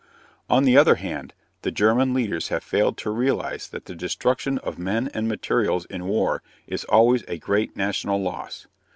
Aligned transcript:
On 0.49 0.63
the 0.63 0.75
other 0.77 0.95
hand, 0.95 1.31
the 1.61 1.69
German 1.69 2.11
leaders 2.11 2.47
have 2.47 2.63
failed 2.63 2.97
to 2.97 3.11
realize 3.11 3.67
that 3.69 3.85
the 3.85 3.93
destruction 3.93 4.57
of 4.57 4.79
men 4.79 5.11
and 5.13 5.27
materials 5.27 5.85
in 5.85 6.05
war 6.07 6.41
is 6.65 6.85
always 6.85 7.23
a 7.27 7.37
great 7.37 7.77
national 7.77 8.19
loss. 8.19 8.65